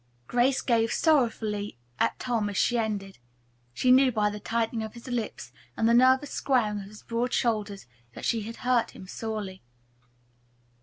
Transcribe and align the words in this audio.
Grace 0.25 0.63
gazed 0.63 0.93
sorrowfully 0.93 1.77
at 1.99 2.17
Tom 2.17 2.49
as 2.49 2.57
she 2.57 2.75
ended. 2.75 3.19
She 3.71 3.91
knew 3.91 4.11
by 4.11 4.31
the 4.31 4.39
tightening 4.39 4.81
of 4.81 4.95
his 4.95 5.07
lips 5.07 5.51
and 5.77 5.87
the 5.87 5.93
nervous 5.93 6.31
squaring 6.31 6.79
of 6.79 6.87
his 6.87 7.03
broad 7.03 7.33
shoulders 7.33 7.85
that 8.15 8.25
she 8.25 8.41
had 8.41 8.55
hurt 8.65 8.95
him 8.95 9.05
sorely. 9.07 9.61